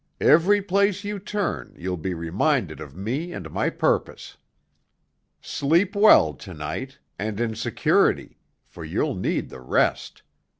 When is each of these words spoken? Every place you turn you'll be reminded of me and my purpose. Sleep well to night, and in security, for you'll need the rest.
Every 0.19 0.63
place 0.63 1.03
you 1.03 1.19
turn 1.19 1.75
you'll 1.77 1.95
be 1.95 2.15
reminded 2.15 2.79
of 2.79 2.95
me 2.97 3.33
and 3.33 3.51
my 3.51 3.69
purpose. 3.69 4.37
Sleep 5.41 5.95
well 5.95 6.33
to 6.33 6.53
night, 6.55 6.97
and 7.19 7.39
in 7.39 7.53
security, 7.55 8.39
for 8.65 8.83
you'll 8.83 9.13
need 9.13 9.49
the 9.51 9.59
rest. 9.61 10.23